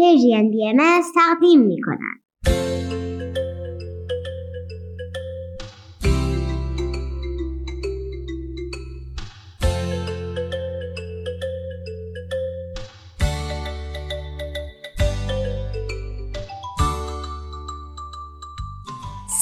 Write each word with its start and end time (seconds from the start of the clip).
پرژین 0.00 0.50
بی 0.50 0.72
تقدیم 1.14 1.60
می 1.60 1.80
کنند. 1.82 2.20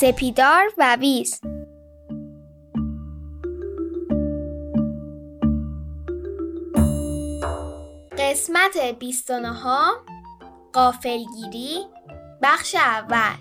سپیدار 0.00 0.64
و 0.78 0.96
ویز 1.00 1.40
قسمت 8.18 8.98
29 8.98 10.17
قافلگیری 10.78 11.86
بخش 12.42 12.74
اول. 12.74 13.36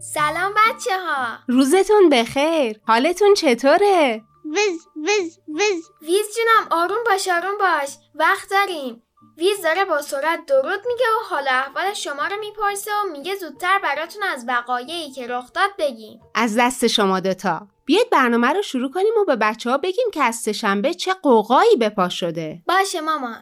سلام 0.00 0.52
بچه 0.54 0.98
ها 0.98 1.38
روزتون 1.48 2.08
بخیر. 2.08 2.80
حالتون 2.86 3.34
چطوره؟ 3.34 4.22
وز 4.44 4.86
وز 4.96 5.38
وز 5.48 5.90
ویز 6.02 6.26
جونم 6.36 6.68
آروم 6.70 7.04
باش 7.06 7.28
آروم 7.28 7.58
باش. 7.58 7.96
وقت 8.14 8.50
داریم. 8.50 9.02
ویز 9.38 9.62
داره 9.62 9.84
با 9.84 10.02
سرعت 10.02 10.46
درود 10.46 10.80
میگه 10.86 11.04
و 11.04 11.24
حال 11.30 11.48
احوال 11.48 11.94
شما 11.94 12.26
رو 12.26 12.36
می‌پرسه 12.40 12.90
و 12.90 13.12
میگه 13.12 13.34
زودتر 13.34 13.78
براتون 13.82 14.22
از 14.22 14.44
وقایعی 14.48 15.10
که 15.10 15.26
رخ 15.26 15.52
داد 15.52 15.70
بگیم. 15.78 16.20
از 16.34 16.58
دست 16.58 16.86
شما 16.86 17.20
دوتا. 17.20 17.66
بیاید 17.84 18.10
برنامه 18.10 18.48
رو 18.48 18.62
شروع 18.62 18.90
کنیم 18.90 19.12
و 19.20 19.24
به 19.24 19.36
بچه 19.36 19.70
ها 19.70 19.78
بگیم 19.78 20.06
که 20.12 20.22
از 20.22 20.36
سهشنبه 20.36 20.94
چه 20.94 21.14
قوقایی 21.14 21.76
به 21.76 21.88
پا 21.88 22.08
شده. 22.08 22.62
باشه 22.66 23.00
مامان 23.00 23.40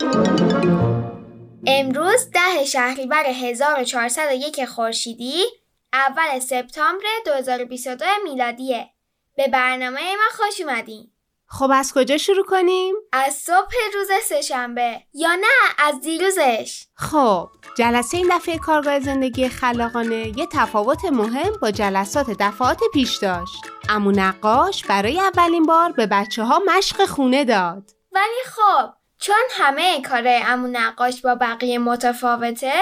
امروز 1.67 2.31
ده 2.31 2.65
شهریور 2.65 3.25
1401 3.25 4.65
خورشیدی 4.65 5.45
اول 5.93 6.39
سپتامبر 6.39 7.05
2022 7.27 8.05
میلادیه. 8.25 8.91
به 9.37 9.49
برنامه 9.49 10.01
ما 10.01 10.45
خوش 10.45 10.61
اومدین. 10.61 11.11
خب 11.53 11.71
از 11.75 11.93
کجا 11.95 12.19
شروع 12.19 12.45
کنیم؟ 12.45 12.95
از 13.13 13.35
صبح 13.35 13.75
روز 13.95 14.09
سهشنبه 14.25 15.03
یا 15.15 15.35
نه 15.35 15.87
از 15.87 16.01
دیروزش. 16.01 16.85
خب 16.95 17.49
جلسه 17.77 18.17
این 18.17 18.29
دفعه 18.37 18.59
کارگاه 18.59 19.01
زندگی 19.01 19.49
خلاقانه 19.49 20.39
یه 20.39 20.47
تفاوت 20.53 21.05
مهم 21.05 21.53
با 21.63 21.71
جلسات 21.71 22.27
دفعات 22.41 22.81
پیش 22.93 23.17
داشت. 23.17 23.65
امو 23.89 24.13
نقاش 24.13 24.85
برای 24.85 25.21
اولین 25.21 25.63
بار 25.63 25.93
به 25.93 26.07
بچه 26.07 26.43
ها 26.43 26.63
مشق 26.67 27.05
خونه 27.05 27.45
داد. 27.45 27.91
ولی 28.13 28.43
خب 28.47 28.91
چون 29.19 29.45
همه 29.51 30.03
کار 30.03 30.23
امو 30.27 30.67
نقاش 30.67 31.21
با 31.21 31.35
بقیه 31.35 31.79
متفاوته 31.79 32.73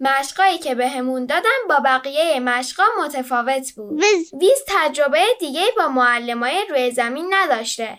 مشقایی 0.00 0.58
که 0.58 0.74
بهمون 0.74 1.26
دادن 1.26 1.50
با 1.68 1.76
بقیه 1.84 2.40
مشقا 2.40 2.84
متفاوت 3.04 3.72
بود. 3.76 4.02
ویز 4.40 4.62
تجربه 4.68 5.22
دیگه 5.40 5.64
با 5.76 5.88
معلمای 5.88 6.64
روی 6.70 6.90
زمین 6.90 7.26
نداشته. 7.30 7.98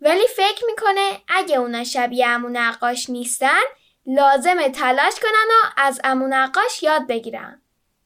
ولی 0.00 0.26
فکر 0.36 0.64
می‌کنه 0.66 1.10
اگه 1.28 1.56
اونا 1.58 1.84
شبیه 1.84 2.26
امو 2.26 2.48
نقاش 2.48 3.10
نیستن 3.10 3.60
لازم 4.06 4.68
تلاش 4.68 5.14
کنن 5.22 5.48
و 5.50 5.70
از 5.76 6.00
امو 6.04 6.26
نقاش 6.28 6.82
یاد 6.82 7.06
بگیرن. 7.06 7.62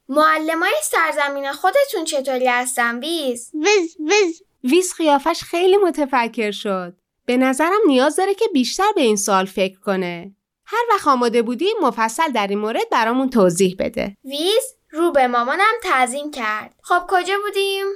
معلمای 0.09 0.75
سرزمین 0.83 1.53
خودتون 1.53 2.05
چطوری 2.05 2.49
هستن 2.49 2.99
ویز؟ 2.99 3.51
وز 3.55 3.97
وز 4.07 4.43
ویز 4.65 4.95
قیافش 4.95 5.43
خیلی 5.43 5.77
متفکر 5.77 6.51
شد. 6.51 6.97
به 7.27 7.37
نظرم 7.37 7.81
نیاز 7.87 8.17
داره 8.17 8.35
که 8.35 8.45
بیشتر 8.53 8.93
به 8.95 9.01
این 9.01 9.17
سوال 9.17 9.45
فکر 9.45 9.81
کنه. 9.81 10.35
هر 10.67 10.85
وقت 10.91 11.09
آماده 11.09 11.43
بودی 11.43 11.69
مفصل 11.83 12.33
در 12.33 12.47
این 12.47 12.59
مورد 12.59 12.91
برامون 12.91 13.31
توضیح 13.31 13.77
بده. 13.79 14.17
ویز 14.25 14.75
رو 14.91 15.13
به 15.13 15.27
مامانم 15.27 15.75
تعظیم 15.83 16.31
کرد. 16.31 16.75
خب 16.83 17.03
کجا 17.09 17.35
بودیم؟ 17.45 17.87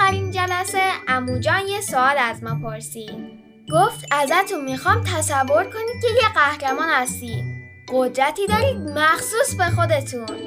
آخرین 0.00 0.30
جلسه 0.30 0.82
اموجان 1.08 1.68
یه 1.68 1.80
سوال 1.80 2.18
از 2.18 2.42
ما 2.44 2.58
پرسید. 2.62 3.40
گفت 3.72 4.04
ازتون 4.10 4.64
می‌خوام 4.64 5.04
تصور 5.04 5.64
کنید 5.64 6.02
که 6.02 6.08
یه 6.08 6.28
قهرمان 6.34 6.88
هستید 6.88 7.44
قدرتی 7.88 8.46
دارید 8.46 8.76
مخصوص 8.76 9.54
به 9.54 9.64
خودتون. 9.64 10.38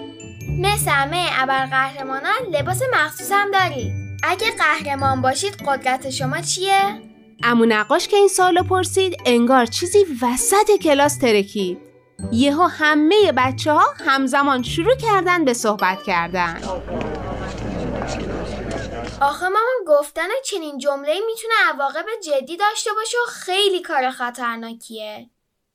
مثل 0.60 0.92
همه 0.92 1.28
ابرقهرمانان 1.34 2.42
لباس 2.52 2.82
مخصوص 2.94 3.32
هم 3.32 3.52
دارید. 3.52 3.92
اگه 4.24 4.48
قهرمان 4.52 5.22
باشید 5.22 5.64
قدرت 5.68 6.10
شما 6.10 6.42
چیه؟ 6.42 7.02
امو 7.44 7.66
نقاش 7.66 8.08
که 8.08 8.18
این 8.18 8.28
سالو 8.28 8.64
پرسید 8.64 9.18
انگار 9.26 9.66
چیزی 9.66 10.06
وسط 10.22 10.72
کلاس 10.84 11.18
ترکید. 11.18 11.78
یهو 12.32 12.64
همه 12.64 13.32
بچه 13.38 13.72
ها 13.72 13.86
همزمان 14.06 14.64
شروع 14.64 14.96
کردن 14.96 15.46
به 15.46 15.54
صحبت 15.54 16.04
کردن. 16.04 16.60
آخه 19.22 19.46
مامان 19.50 19.84
گفتن 19.88 20.28
چنین 20.46 20.78
جمله 20.78 21.20
می‌تونه 21.28 21.54
عواقب 21.66 22.06
جدی 22.24 22.58
داشته 22.58 22.90
باشه 22.94 23.18
و 23.18 23.30
خیلی 23.32 23.82
کار 23.82 24.12
خطرناکیه. 24.12 25.30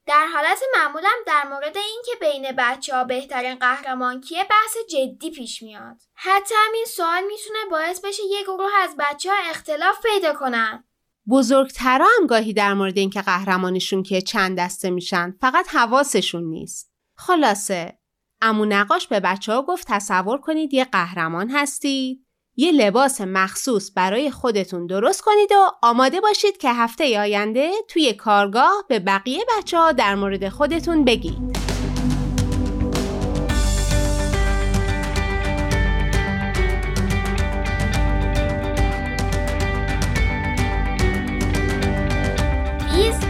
در 0.06 0.26
حالت 0.26 0.62
معمولم 0.76 1.18
در 1.26 1.48
مورد 1.48 1.76
اینکه 1.76 2.12
بین 2.20 2.52
بچه 2.58 2.94
ها 2.94 3.04
بهترین 3.04 3.54
قهرمان 3.54 4.20
کیه 4.20 4.44
بحث 4.44 4.76
جدی 4.90 5.30
پیش 5.30 5.62
میاد. 5.62 5.96
حتی 6.14 6.54
همین 6.66 6.84
سوال 6.84 7.22
می‌تونه 7.24 7.58
باعث 7.70 8.00
بشه 8.00 8.22
یک 8.30 8.44
گروه 8.44 8.70
از 8.82 8.94
بچه 8.98 9.30
ها 9.30 9.36
اختلاف 9.50 9.96
پیدا 10.02 10.32
کنن. 10.32 10.84
بزرگترا 11.30 12.06
هم 12.20 12.26
گاهی 12.26 12.52
در 12.52 12.74
مورد 12.74 12.98
اینکه 12.98 13.22
قهرمانشون 13.22 14.02
که 14.02 14.20
چند 14.20 14.58
دسته 14.58 14.90
میشن 14.90 15.36
فقط 15.40 15.68
حواسشون 15.68 16.44
نیست 16.44 16.92
خلاصه 17.16 17.98
امو 18.40 18.64
نقاش 18.64 19.08
به 19.08 19.20
بچه 19.20 19.52
ها 19.52 19.62
گفت 19.62 19.86
تصور 19.90 20.38
کنید 20.38 20.74
یه 20.74 20.84
قهرمان 20.84 21.50
هستید 21.50 22.27
یه 22.60 22.72
لباس 22.72 23.20
مخصوص 23.20 23.90
برای 23.94 24.30
خودتون 24.30 24.86
درست 24.86 25.22
کنید 25.22 25.52
و 25.52 25.70
آماده 25.82 26.20
باشید 26.20 26.56
که 26.56 26.72
هفته 26.72 27.20
آینده 27.20 27.70
توی 27.88 28.12
کارگاه 28.12 28.84
به 28.88 28.98
بقیه 28.98 29.44
بچه 29.58 29.78
ها 29.78 29.92
در 29.92 30.14
مورد 30.14 30.48
خودتون 30.48 31.04
بگید. 31.04 31.58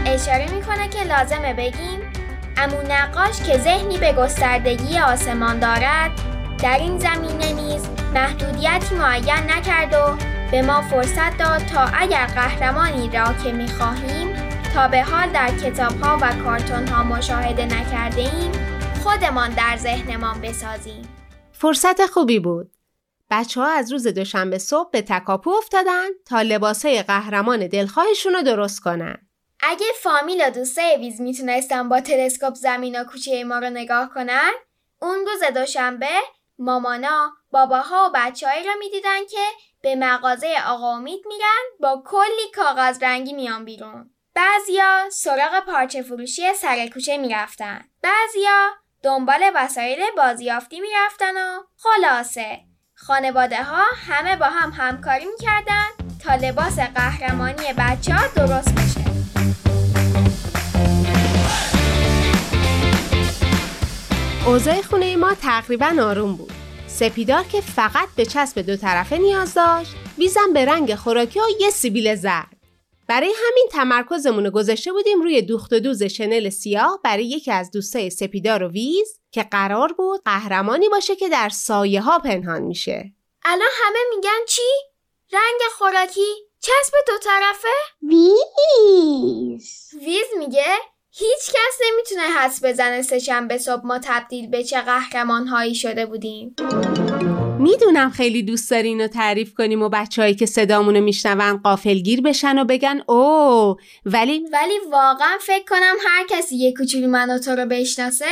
اشاره 0.05 0.51
می‌کنه 0.53 0.89
که 0.89 1.03
لازمه 1.03 1.53
بگیم 1.53 1.99
امو 2.57 2.77
نقاش 2.89 3.41
که 3.41 3.57
ذهنی 3.57 3.97
به 3.97 4.13
گستردگی 4.13 4.99
آسمان 4.99 5.59
دارد 5.59 6.11
در 6.63 6.77
این 6.77 6.99
زمینه 6.99 7.48
محدودیتی 8.13 8.95
معین 8.95 9.51
نکرد 9.51 9.93
و 9.93 10.17
به 10.51 10.61
ما 10.61 10.81
فرصت 10.81 11.37
داد 11.37 11.65
تا 11.65 11.81
اگر 11.93 12.25
قهرمانی 12.25 13.09
را 13.09 13.33
که 13.43 13.51
می‌خواهیم 13.51 14.35
تا 14.73 14.87
به 14.87 15.03
حال 15.03 15.29
در 15.29 15.57
کتاب 15.57 16.01
ها 16.01 16.17
و 16.21 16.43
کارتون 16.43 16.87
ها 16.87 17.03
مشاهده 17.03 17.65
نکرده 17.65 18.21
ایم 18.21 18.51
خودمان 19.03 19.49
در 19.49 19.77
ذهنمان 19.77 20.41
بسازیم. 20.41 21.01
فرصت 21.51 22.05
خوبی 22.05 22.39
بود. 22.39 22.71
بچه 23.31 23.61
ها 23.61 23.67
از 23.67 23.91
روز 23.91 24.07
دوشنبه 24.07 24.57
صبح 24.57 24.89
به 24.91 25.01
تکاپو 25.01 25.49
افتادن 25.49 26.07
تا 26.25 26.41
لباسای 26.41 27.03
قهرمان 27.03 27.67
دلخواهشون 27.67 28.33
رو 28.33 28.41
درست 28.41 28.79
کنن. 28.79 29.17
اگه 29.61 29.85
فامیل 30.03 30.47
و 30.47 30.49
دوستای 30.49 30.97
ویز 30.97 31.21
می‌تونستن 31.21 31.89
با 31.89 32.01
تلسکوپ 32.01 32.53
زمین 32.53 33.01
و 33.01 33.03
کوچه 33.03 33.43
ما 33.43 33.59
رو 33.59 33.69
نگاه 33.69 34.09
کنن 34.13 34.51
اون 35.01 35.17
روز 35.25 35.53
دوشنبه 35.53 36.07
مامانا 36.59 37.31
باباها 37.51 38.09
و 38.09 38.11
بچههایی 38.15 38.63
را 38.63 38.73
می‌دیدن 38.79 39.25
که 39.31 39.45
به 39.81 39.95
مغازه 39.95 40.55
آقا 40.67 40.95
امید 40.95 41.21
میرن 41.27 41.63
با 41.79 42.03
کلی 42.05 42.51
کاغذ 42.55 43.03
رنگی 43.03 43.33
میان 43.33 43.65
بیرون. 43.65 44.09
بعضیا 44.35 45.09
سراغ 45.11 45.59
پارچه 45.59 46.01
فروشی 46.01 46.53
سر 46.53 46.87
کوچه 46.87 47.17
می‌رفتن. 47.17 47.85
بعضیا 48.01 48.69
دنبال 49.03 49.51
وسایل 49.55 49.99
بازیافتی 50.17 50.79
می‌رفتن 50.79 51.37
و 51.37 51.63
خلاصه. 51.77 52.59
خانواده 52.95 53.63
ها 53.63 53.83
همه 54.07 54.35
با 54.35 54.45
هم 54.45 54.71
همکاری 54.71 55.25
می‌کردن 55.25 55.87
تا 56.23 56.35
لباس 56.35 56.79
قهرمانی 56.79 57.73
بچه 57.77 58.13
ها 58.13 58.27
درست 58.27 58.75
بشه. 58.75 59.68
اوضاع 64.59 64.81
خونه 64.81 65.15
ما 65.15 65.33
تقریبا 65.33 65.95
آروم 66.01 66.35
بود 66.35 66.51
سپیدار 66.87 67.43
که 67.43 67.61
فقط 67.61 68.07
به 68.15 68.25
چسب 68.25 68.61
دو 68.61 68.75
طرفه 68.75 69.17
نیاز 69.17 69.53
داشت 69.53 69.91
ویزم 70.17 70.53
به 70.53 70.65
رنگ 70.65 70.95
خوراکی 70.95 71.39
و 71.39 71.43
یه 71.59 71.69
سیبیل 71.69 72.15
زرد 72.15 72.55
برای 73.07 73.33
همین 73.47 73.67
تمرکزمون 73.71 74.45
رو 74.45 74.51
گذاشته 74.51 74.91
بودیم 74.91 75.21
روی 75.21 75.41
دوخت 75.41 75.73
و 75.73 75.79
دوز 75.79 76.03
شنل 76.03 76.49
سیاه 76.49 76.99
برای 77.03 77.25
یکی 77.25 77.51
از 77.51 77.71
دوستای 77.71 78.09
سپیدار 78.09 78.63
و 78.63 78.67
ویز 78.67 79.19
که 79.31 79.43
قرار 79.43 79.93
بود 79.93 80.21
قهرمانی 80.25 80.89
باشه 80.89 81.15
که 81.15 81.29
در 81.29 81.49
سایه 81.49 82.01
ها 82.01 82.19
پنهان 82.19 82.61
میشه. 82.61 83.13
الان 83.45 83.69
همه 83.83 83.99
میگن 84.15 84.45
چی؟ 84.47 84.71
رنگ 85.33 85.61
خوراکی؟ 85.77 86.49
چسب 86.59 86.93
دو 87.07 87.13
طرفه؟ 87.17 87.67
ویز 88.01 89.89
ویز 90.05 90.27
میگه 90.39 90.65
هیچ 91.11 91.49
کس 91.49 91.79
نمی‌تونه 91.87 92.21
حدس 92.21 92.63
بزنه 92.63 93.01
سهشنبه 93.01 93.57
صبح 93.57 93.85
ما 93.85 93.99
تبدیل 94.03 94.47
به 94.47 94.63
چه 94.63 94.81
قهرمان 94.81 95.47
هایی 95.47 95.75
شده 95.75 96.05
بودیم. 96.05 96.55
می‌دونم 97.59 98.09
خیلی 98.09 98.43
دوست 98.43 98.71
دارین 98.71 99.01
رو 99.01 99.07
تعریف 99.07 99.53
کنیم 99.53 99.81
و 99.81 99.89
بچههایی 99.89 100.35
که 100.35 100.45
صدامونو 100.45 101.01
میشنون 101.01 101.57
قافلگیر 101.57 102.21
بشن 102.21 102.59
و 102.59 102.65
بگن 102.65 103.01
او 103.07 103.75
ولی 104.05 104.47
ولی 104.53 104.79
واقعا 104.91 105.37
فکر 105.41 105.65
کنم 105.65 105.95
هر 106.07 106.25
کسی 106.29 106.55
یه 106.55 106.73
کوچولو 106.73 107.07
من 107.07 107.29
و 107.29 107.39
تو 107.39 107.51
رو 107.51 107.65
بشناسه 107.65 108.25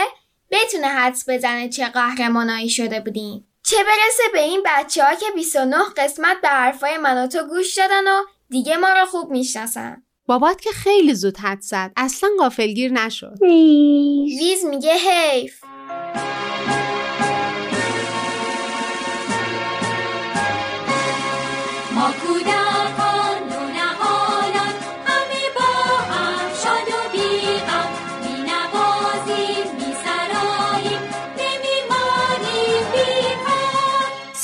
بتونه 0.51 0.87
حدس 0.87 1.29
بزنه 1.29 1.69
چه 1.69 1.85
قهرمانایی 1.85 2.69
شده 2.69 2.99
بودیم. 2.99 3.47
چه 3.63 3.77
برسه 3.77 4.23
به 4.33 4.41
این 4.41 4.63
بچه 4.65 5.03
ها 5.03 5.15
که 5.15 5.25
29 5.35 5.77
قسمت 5.97 6.37
به 6.41 6.47
حرفای 6.47 6.97
من 6.97 7.23
و 7.23 7.27
تو 7.27 7.47
گوش 7.47 7.77
دادن 7.77 8.07
و 8.07 8.23
دیگه 8.49 8.77
ما 8.77 8.89
رو 8.89 9.05
خوب 9.05 9.31
می‌شناسن. 9.31 10.03
بابات 10.27 10.61
که 10.61 10.69
خیلی 10.69 11.13
زود 11.13 11.37
حد 11.37 11.61
زد. 11.61 11.91
اصلا 11.97 12.29
قافلگیر 12.39 12.91
نشد. 12.91 13.37
ویز 13.41 14.39
ویز 14.39 14.65
میگه 14.65 14.93
حیف. 14.93 15.63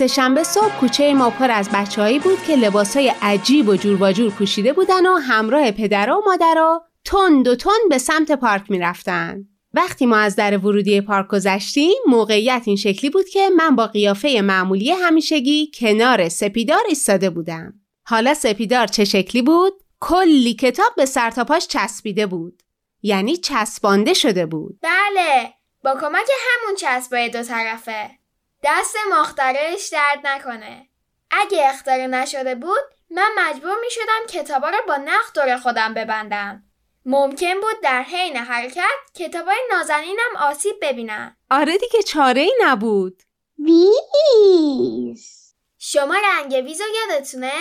سهشنبه 0.08 0.44
صبح 0.44 0.80
کوچه 0.80 1.14
ما 1.14 1.30
پر 1.30 1.52
از 1.52 1.70
بچههایی 1.74 2.20
بود 2.20 2.44
که 2.44 2.56
لباسای 2.56 3.14
عجیب 3.22 3.70
و 3.70 3.76
جور 3.76 4.04
و 4.04 4.12
جور 4.12 4.32
پوشیده 4.32 4.74
بودن 4.74 5.06
و 5.06 5.16
همراه 5.16 5.72
پدر 5.72 6.10
و 6.10 6.22
مادرها 6.26 6.86
تند 7.06 7.48
و 7.48 7.56
تند 7.56 7.90
به 7.90 7.98
سمت 7.98 8.32
پارک 8.32 8.72
می‌رفتن. 8.72 9.44
وقتی 9.74 10.06
ما 10.06 10.18
از 10.18 10.36
در 10.36 10.58
ورودی 10.58 11.02
پارک 11.02 11.28
گذشتیم 11.28 11.94
موقعیت 12.08 12.62
این 12.66 12.76
شکلی 12.76 13.10
بود 13.10 13.30
که 13.30 13.50
من 13.50 13.76
با 13.76 13.88
قیافه 13.88 14.42
معمولی 14.42 14.92
همیشگی 14.92 15.72
کنار 15.80 16.30
سپیدار 16.30 16.84
ایستاده 16.90 17.30
بودم. 17.30 17.74
حالا 18.06 18.34
سپیدار 18.34 18.88
چه 18.88 19.06
شکلی 19.06 19.42
بود؟ 19.42 19.74
کلی 20.00 20.54
کتاب 20.54 20.94
به 20.98 21.06
سرتاپاش 21.06 21.68
چسبیده 21.68 22.26
بود. 22.26 22.64
یعنی 23.02 23.38
چسبانده 23.38 24.14
شده 24.14 24.46
بود. 24.46 24.80
بله 24.82 25.54
با 25.84 25.94
کمک 26.02 26.28
همون 26.50 26.76
چسبای 26.76 27.30
دو 27.30 27.44
طرفه. 27.44 28.23
دست 28.64 28.96
مخترعش 29.12 29.90
درد 29.90 30.28
نکنه. 30.28 30.88
اگه 31.32 31.70
اختراع 31.70 32.06
نشده 32.06 32.56
بود 32.56 32.82
من 33.10 33.32
مجبور 33.38 33.80
می 33.82 33.92
شدم 33.92 34.28
کتابا 34.30 34.70
رو 34.70 34.78
با 34.88 34.98
نخ 34.98 35.34
دور 35.34 35.58
خودم 35.58 35.94
ببندم. 35.94 36.64
ممکن 37.06 37.54
بود 37.62 37.82
در 37.84 38.02
حین 38.02 38.38
حرکت 38.38 38.84
کتابای 39.16 39.58
نازنینم 39.72 40.36
آسیب 40.40 40.76
ببینن. 40.82 41.38
آره 41.52 41.78
دیگه 41.78 42.04
چاره 42.04 42.42
ای 42.42 42.54
نبود. 42.62 43.24
ویز 43.60 45.56
شما 45.78 46.16
رنگ 46.16 46.52
ویزو 46.66 46.84
یادتونه؟ 46.96 47.54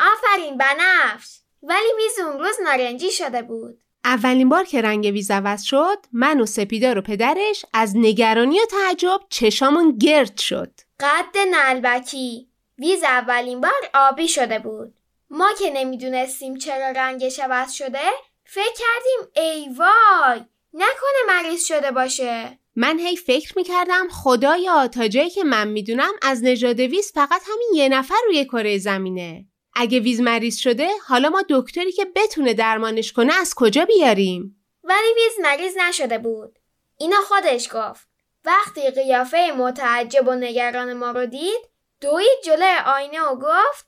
آفرین 0.00 0.58
بنفش. 0.58 1.40
ولی 1.62 1.88
ویز 1.96 2.18
اون 2.18 2.38
روز 2.38 2.60
نارنجی 2.64 3.10
شده 3.10 3.42
بود. 3.42 3.82
اولین 4.06 4.48
بار 4.48 4.64
که 4.64 4.82
رنگ 4.82 5.04
ویز 5.04 5.30
عوض 5.30 5.62
شد 5.62 6.06
من 6.12 6.40
و 6.40 6.46
سپیدار 6.46 6.98
و 6.98 7.02
پدرش 7.02 7.64
از 7.72 7.96
نگرانی 7.96 8.60
و 8.60 8.66
تعجب 8.70 9.20
چشامون 9.30 9.98
گرد 9.98 10.38
شد. 10.38 10.70
قد 11.00 11.38
نلبکی 11.50 12.48
ویز 12.78 13.02
اولین 13.04 13.60
بار 13.60 13.90
آبی 13.94 14.28
شده 14.28 14.58
بود. 14.58 14.94
ما 15.30 15.48
که 15.58 15.70
نمی‌دونستیم 15.70 16.56
چرا 16.58 16.90
رنگش 16.90 17.40
عوض 17.40 17.72
شده 17.72 17.98
فکر 18.44 18.74
کردیم 18.78 19.44
ای 19.44 19.68
وای 19.68 20.40
نکنه 20.74 21.20
مریض 21.28 21.64
شده 21.64 21.90
باشه. 21.90 22.58
من 22.76 22.98
هی 22.98 23.16
فکر 23.16 23.52
می‌کردم 23.56 24.08
خدایا 24.08 24.88
تا 24.88 25.08
جایی 25.08 25.30
که 25.30 25.44
من 25.44 25.68
می‌دونم 25.68 26.12
از 26.22 26.44
نژاد 26.44 26.80
ویز 26.80 27.12
فقط 27.12 27.42
همین 27.52 27.70
یه 27.74 27.88
نفر 27.88 28.14
روی 28.26 28.44
کره 28.44 28.78
زمینه. 28.78 29.44
اگه 29.78 30.00
ویز 30.00 30.20
مریض 30.20 30.56
شده 30.56 30.88
حالا 31.08 31.28
ما 31.28 31.42
دکتری 31.50 31.92
که 31.92 32.04
بتونه 32.04 32.54
درمانش 32.54 33.12
کنه 33.12 33.34
از 33.34 33.54
کجا 33.56 33.84
بیاریم؟ 33.84 34.64
ولی 34.84 35.14
ویز 35.16 35.46
مریض 35.46 35.76
نشده 35.76 36.18
بود. 36.18 36.58
اینا 36.98 37.16
خودش 37.28 37.68
گفت. 37.72 38.08
وقتی 38.44 38.90
قیافه 38.90 39.52
متعجب 39.56 40.28
و 40.28 40.34
نگران 40.34 40.92
ما 40.92 41.10
رو 41.10 41.26
دید 41.26 41.60
دوید 42.00 42.38
جلوی 42.44 42.76
آینه 42.86 43.22
و 43.22 43.36
گفت 43.36 43.86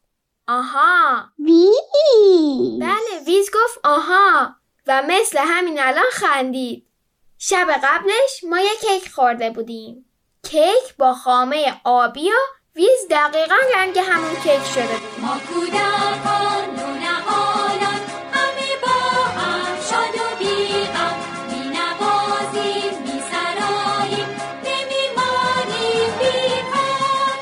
آها. 0.48 1.24
ویز 1.38 2.80
بله 2.80 3.24
ویز 3.26 3.50
گفت 3.54 3.80
آها. 3.84 4.54
و 4.86 5.02
مثل 5.08 5.38
همین 5.38 5.80
الان 5.80 6.10
خندید. 6.12 6.86
شب 7.38 7.66
قبلش 7.84 8.44
ما 8.48 8.60
یه 8.60 8.76
کیک 8.80 9.10
خورده 9.12 9.50
بودیم. 9.50 10.04
کیک 10.42 10.96
با 10.98 11.14
خامه 11.14 11.80
آبی 11.84 12.30
و 12.30 12.57
ویز 12.78 13.06
دقیقا 13.10 13.54
رنگ 13.74 13.98
همون 13.98 14.34
کیک 14.34 14.64
شده 14.74 14.86
بود 14.86 15.20
ما 15.22 15.40
کودکان 15.48 16.64
نونهالان 16.76 18.00
همه 18.32 18.70
با 18.82 18.88
هم 19.40 19.76
شاد 19.90 20.14
و 20.14 20.38
بیغم 20.38 21.16
می 21.50 21.68
نوازیم 21.68 23.02
می 23.02 23.22
سراییم 23.30 24.28
نمیمانیم 24.64 26.18
بیکار 26.18 27.38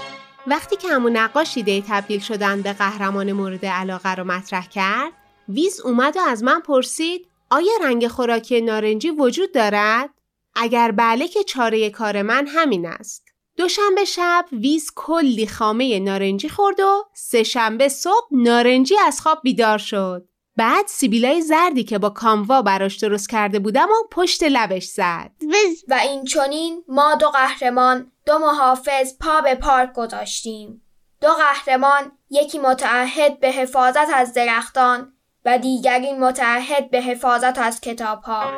وقتی 0.47 0.77
که 0.77 0.89
همون 0.89 1.17
نقاش 1.17 1.57
ایده 1.57 1.85
تبدیل 1.89 2.21
شدن 2.21 2.63
به 2.63 2.73
قهرمان 2.73 3.33
مورد 3.33 3.67
علاقه 3.67 4.15
رو 4.15 4.25
مطرح 4.25 4.69
کرد 4.69 5.13
ویز 5.49 5.81
اومد 5.81 6.17
و 6.17 6.21
از 6.21 6.43
من 6.43 6.61
پرسید 6.61 7.29
آیا 7.51 7.73
رنگ 7.83 8.09
خوراکی 8.09 8.61
نارنجی 8.61 9.11
وجود 9.11 9.55
دارد؟ 9.55 10.11
اگر 10.55 10.91
بله 10.91 11.29
که 11.29 11.45
چاره 11.45 11.91
کار 11.91 12.23
من 12.23 12.47
همین 12.47 12.87
است. 12.87 13.36
دوشنبه 13.57 14.05
شب 14.05 14.45
ویز 14.53 14.91
کلی 14.97 15.47
خامه 15.47 16.01
نارنجی 16.01 16.49
خورد 16.49 16.81
و 16.81 17.05
سه 17.13 17.43
شنبه 17.43 17.89
صبح 17.89 18.27
نارنجی 18.31 18.95
از 19.07 19.21
خواب 19.21 19.41
بیدار 19.43 19.79
شد. 19.79 20.29
بعد 20.57 20.87
سیبیلای 20.87 21.43
زردی 21.43 21.85
که 21.85 21.99
با 21.99 22.11
کاموا 22.11 22.63
براش 22.63 22.97
درست 22.97 23.31
کرده 23.31 23.59
بودم 23.59 23.89
و 23.89 24.09
پشت 24.11 24.43
لبش 24.43 24.85
زد. 24.85 25.31
ویز 25.41 25.85
و 25.89 25.95
این 25.95 26.25
چونین 26.25 26.85
ما 26.89 27.15
دو 27.15 27.29
قهرمان 27.29 28.13
دو 28.27 28.39
محافظ 28.39 29.19
پا 29.21 29.41
به 29.41 29.55
پارک 29.55 29.93
گذاشتیم 29.93 30.83
دو 31.21 31.29
قهرمان 31.29 32.13
یکی 32.31 32.59
متعهد 32.59 33.41
به 33.41 33.51
حفاظت 33.51 34.09
از 34.15 34.35
درختان 34.35 35.13
و 35.45 35.59
دیگری 35.59 36.13
متعهد 36.13 36.91
به 36.91 37.01
حفاظت 37.01 37.59
از 37.59 37.81
کتابها 37.81 38.51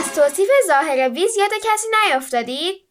از 0.00 0.14
توصیف 0.14 0.48
ظاهر 0.66 1.08
ویز 1.08 1.36
یاد 1.36 1.50
کسی 1.62 1.88
نیافتادید؟ 2.06 2.88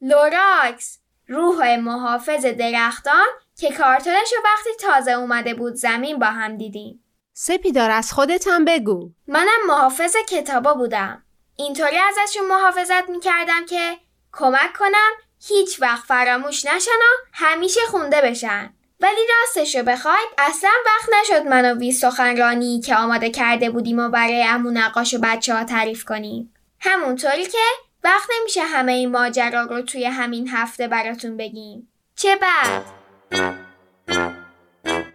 لوراکس 0.00 0.98
روح 1.28 1.76
محافظ 1.76 2.46
درختان 2.46 3.26
که 3.58 3.72
کارتونش 3.72 4.32
رو 4.32 4.42
وقتی 4.44 4.70
تازه 4.80 5.10
اومده 5.10 5.54
بود 5.54 5.74
زمین 5.74 6.18
با 6.18 6.26
هم 6.26 6.56
دیدیم 6.56 7.04
سپیدار 7.32 7.90
از 7.90 8.12
خودت 8.12 8.48
هم 8.48 8.64
بگو. 8.64 9.10
منم 9.28 9.66
محافظ 9.66 10.16
کتابا 10.28 10.74
بودم. 10.74 11.22
اینطوری 11.56 11.98
ازشون 11.98 12.46
محافظت 12.46 13.08
می‌کردم 13.08 13.66
که 13.66 13.96
کمک 14.32 14.72
کنم 14.78 15.12
هیچ 15.48 15.82
وقت 15.82 16.04
فراموش 16.04 16.64
نشن 16.64 16.90
و 16.90 17.26
همیشه 17.32 17.80
خونده 17.90 18.22
بشن. 18.22 18.75
ولی 19.00 19.20
راستشو 19.40 19.82
بخواید 19.82 20.28
اصلا 20.38 20.70
وقت 20.86 21.10
نشد 21.20 21.46
من 21.46 21.72
و 21.72 21.78
وی 21.78 21.92
سخنرانی 21.92 22.80
که 22.80 22.96
آماده 22.96 23.30
کرده 23.30 23.70
بودیم 23.70 23.98
و 23.98 24.08
برای 24.08 24.44
امو 24.48 24.70
نقاش 24.70 25.14
و 25.14 25.18
بچه 25.22 25.54
ها 25.54 25.64
تعریف 25.64 26.04
کنیم. 26.04 26.54
همونطوری 26.80 27.44
که 27.46 27.58
وقت 28.04 28.28
نمیشه 28.40 28.62
همه 28.62 28.92
این 28.92 29.10
ماجرا 29.10 29.62
رو 29.62 29.82
توی 29.82 30.04
همین 30.04 30.48
هفته 30.48 30.88
براتون 30.88 31.36
بگیم. 31.36 31.88
چه 32.16 32.36
بعد؟ 32.36 32.82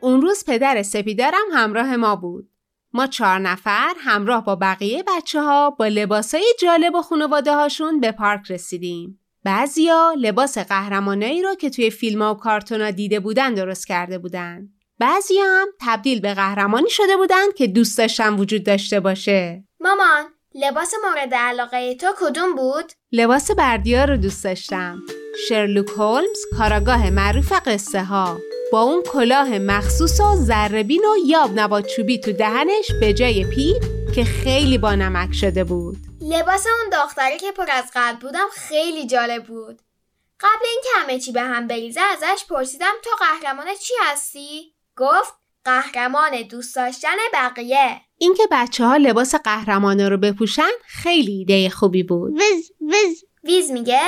اون 0.02 0.22
روز 0.22 0.46
پدر 0.46 0.84
سپیدارم 0.84 1.52
همراه 1.54 1.96
ما 1.96 2.16
بود. 2.16 2.50
ما 2.94 3.08
چهار 3.08 3.40
نفر 3.40 3.94
همراه 4.00 4.46
با 4.46 4.56
بقیه 4.56 5.04
بچه 5.04 5.42
ها 5.42 5.70
با 5.70 5.88
لباسای 5.88 6.56
جالب 6.60 6.96
و 6.96 7.02
خانواده 7.02 7.56
هاشون 7.56 8.00
به 8.00 8.12
پارک 8.12 8.52
رسیدیم. 8.52 9.21
بعضیا 9.44 10.14
لباس 10.18 10.58
قهرمانایی 10.58 11.42
رو 11.42 11.56
که 11.56 11.70
توی 11.70 11.90
فیلم 11.90 12.22
و 12.22 12.34
کارتونا 12.34 12.92
دیده 12.92 13.20
بودن 13.20 13.54
درست 13.54 13.88
کرده 13.88 14.18
بودن. 14.18 14.70
بعضیا 15.00 15.44
هم 15.46 15.68
تبدیل 15.82 16.20
به 16.20 16.34
قهرمانی 16.34 16.90
شده 16.90 17.18
بودن 17.18 17.52
که 17.58 17.68
دوست 17.68 17.98
داشتن 17.98 18.34
وجود 18.34 18.64
داشته 18.64 19.00
باشه. 19.00 19.64
مامان 19.80 20.26
لباس 20.56 20.94
مورد 21.06 21.34
علاقه 21.34 21.96
تو 21.96 22.08
کدوم 22.20 22.56
بود؟ 22.56 22.92
لباس 23.12 23.52
بردیا 23.52 24.06
رو 24.06 24.18
دوست 24.18 24.44
داشتم. 24.44 25.00
شرلوک 25.48 25.90
هولمز 25.90 26.40
کاراگاه 26.58 27.10
معروف 27.10 27.54
قصه 27.66 28.04
ها. 28.04 28.40
با 28.72 28.82
اون 28.82 29.04
کلاه 29.04 29.60
مخصوص 29.60 30.20
و 30.20 30.36
ذربین 30.36 31.02
و 31.02 31.28
یاب 31.28 31.60
نبات 31.60 31.88
چوبی 31.88 32.20
تو 32.20 32.32
دهنش 32.32 32.92
به 33.00 33.14
جای 33.14 33.46
پیر 33.46 33.76
که 34.16 34.24
خیلی 34.24 34.78
با 34.78 34.96
نمک 34.96 35.34
شده 35.34 35.64
بود. 35.64 36.11
لباس 36.32 36.68
اون 36.68 37.04
دختری 37.04 37.38
که 37.38 37.52
پر 37.52 37.72
از 37.72 37.92
قلب 37.94 38.20
بودم 38.20 38.48
خیلی 38.54 39.08
جالب 39.08 39.44
بود. 39.44 39.82
قبل 40.40 40.66
اینکه 40.72 40.90
همه 40.96 41.20
چی 41.20 41.32
به 41.32 41.42
هم 41.42 41.68
بریزه 41.68 42.02
ازش 42.02 42.46
پرسیدم 42.50 42.94
تو 43.04 43.10
قهرمان 43.20 43.66
چی 43.76 43.94
هستی؟ 44.02 44.74
گفت 44.98 45.34
قهرمان 45.66 46.42
دوست 46.42 46.76
داشتن 46.76 47.18
بقیه. 47.34 48.02
اینکه 48.18 48.44
بچه 48.52 48.86
ها 48.86 48.98
لباس 48.98 49.36
قهرمانه 49.36 50.10
رو 50.10 50.18
بپوشن 50.18 50.70
خیلی 50.86 51.32
ایده 51.32 51.70
خوبی 51.70 52.04
بود. 52.04 52.34
وز 52.34 52.72
وز 52.82 53.24
ویز 53.44 53.72
میگه 53.72 54.02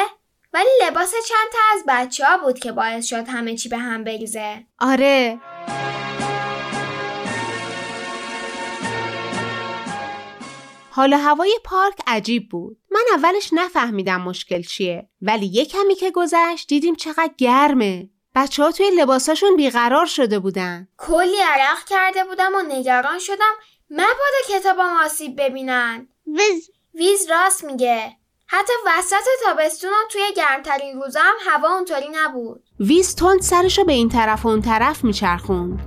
ولی 0.54 0.70
لباس 0.84 1.12
چند 1.12 1.52
تا 1.52 1.60
از 1.74 1.84
بچه 1.88 2.26
ها 2.26 2.38
بود 2.38 2.60
که 2.60 2.72
باعث 2.72 3.06
شد 3.06 3.28
همه 3.28 3.56
چی 3.56 3.70
به 3.70 3.78
هم 3.78 4.04
بریزه. 4.04 4.66
آره 4.80 5.40
حال 10.96 11.14
و 11.14 11.18
هوای 11.18 11.60
پارک 11.64 12.00
عجیب 12.08 12.50
بود. 12.50 12.78
من 12.92 13.04
اولش 13.14 13.50
نفهمیدم 13.54 14.22
مشکل 14.22 14.62
چیه. 14.62 15.10
ولی 15.22 15.46
یه 15.46 15.66
کمی 15.66 15.96
که 15.96 16.12
گذشت 16.12 16.68
دیدیم 16.68 16.96
چقدر 16.96 17.32
گرمه. 17.38 18.10
بچه 18.36 18.64
ها 18.64 18.72
توی 18.72 18.92
لباساشون 18.92 19.56
بیقرار 19.56 20.06
شده 20.06 20.40
بودن. 20.40 20.88
کلی 20.98 21.38
عرق 21.44 21.86
کرده 21.90 22.24
بودم 22.24 22.52
و 22.56 22.62
نگران 22.62 23.20
شدم 23.20 23.54
مبادا 23.90 24.60
کتابم 24.60 24.94
آسیب 25.06 25.42
ببینن. 25.42 26.08
وز 26.28 26.70
ویز 26.94 27.30
راست 27.30 27.64
میگه. 27.64 28.12
حتی 28.48 28.74
وسط 28.88 29.26
تابستون 29.46 29.90
و 29.90 30.08
توی 30.12 30.22
گرمترین 30.36 31.02
روزا 31.02 31.20
هم 31.20 31.36
هوا 31.52 31.76
اونطوری 31.76 32.08
نبود. 32.12 32.64
ویز 32.80 33.16
تند 33.16 33.42
سرشو 33.42 33.84
به 33.84 33.94
این 33.94 34.10
طرف 34.10 34.46
و 34.46 34.50
اون 34.50 34.62
طرف 34.62 35.04
میچرخوند. 35.04 35.80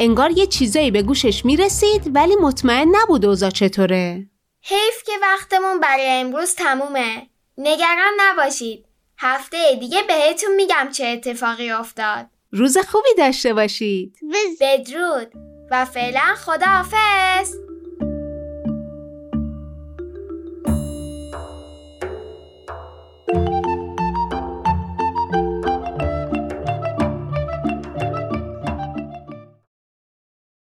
انگار 0.00 0.30
یه 0.30 0.46
چیزایی 0.46 0.90
به 0.90 1.02
گوشش 1.02 1.44
می‌رسید 1.44 2.16
ولی 2.16 2.36
مطمئن 2.36 2.88
نبود 2.92 3.24
اوضاع 3.24 3.50
چطوره. 3.50 4.26
حیف 4.62 5.02
که 5.06 5.12
وقتمون 5.22 5.80
برای 5.80 6.06
امروز 6.06 6.54
تمومه. 6.54 7.26
نگران 7.58 8.12
نباشید. 8.20 8.84
هفته 9.18 9.76
دیگه 9.80 10.02
بهتون 10.02 10.54
میگم 10.54 10.88
چه 10.92 11.06
اتفاقی 11.06 11.70
افتاد. 11.70 12.26
روز 12.52 12.78
خوبی 12.78 13.14
داشته 13.18 13.54
باشید. 13.54 14.16
بدرود 14.60 15.32
و 15.70 15.84
فعلا 15.84 16.34
خداحافظ. 16.34 17.67